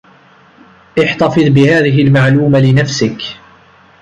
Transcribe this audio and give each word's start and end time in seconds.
احتفظ 1.03 1.43
بهذه 1.47 2.01
المعلومة 2.01 2.59
لنفسك. 2.59 3.21